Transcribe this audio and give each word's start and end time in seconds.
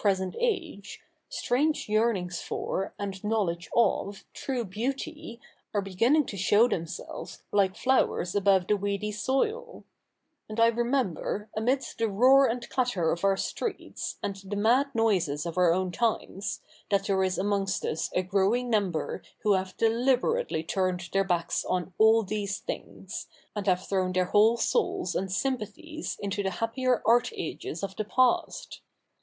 i] 0.01 0.03
THE 0.15 0.25
NEW 0.25 0.25
REPUBLIC 0.29 0.41
i8 0.41 0.47
age, 0.47 1.01
strange 1.29 1.87
yearnings 1.87 2.41
for, 2.41 2.91
and 2.97 3.23
knowledge 3.23 3.69
of, 3.75 4.25
true 4.33 4.65
beauty 4.65 5.39
aie 5.75 5.79
beginning 5.81 6.25
to 6.25 6.37
show 6.37 6.67
themselves 6.67 7.43
like 7.51 7.75
flowers 7.77 8.33
above 8.33 8.65
the 8.65 8.75
weedy 8.77 9.11
soil; 9.11 9.83
and 10.49 10.59
I 10.59 10.69
remember, 10.69 11.49
amidst 11.55 11.99
the 11.99 12.09
roar 12.09 12.47
and 12.47 12.67
clatter 12.67 13.11
of 13.11 13.23
our 13.23 13.37
streets, 13.37 14.17
and 14.23 14.37
the 14.37 14.55
mad 14.55 14.87
noises 14.95 15.45
of 15.45 15.55
our 15.55 15.71
own 15.71 15.91
times, 15.91 16.61
that 16.89 17.03
there 17.05 17.23
is 17.23 17.37
amongst 17.37 17.85
us 17.85 18.09
a 18.15 18.23
growing 18.23 18.71
number 18.71 19.21
who 19.43 19.53
have 19.53 19.77
deliberately 19.77 20.63
turned 20.63 21.09
their 21.13 21.23
backs 21.23 21.63
on 21.63 21.93
all 21.99 22.23
these 22.23 22.57
things, 22.57 23.27
and 23.55 23.67
have 23.67 23.85
thrown 23.85 24.13
their 24.13 24.25
whole 24.25 24.57
souls 24.57 25.13
and 25.13 25.31
sympathies 25.31 26.17
into 26.21 26.41
the 26.41 26.49
happier 26.57 27.03
art 27.05 27.29
ages 27.35 27.83
of 27.83 27.95
the 27.97 28.03
past. 28.05 28.81